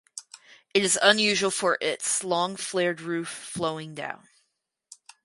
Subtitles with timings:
[0.73, 4.27] It is unusual for its "long flared roof flowing down".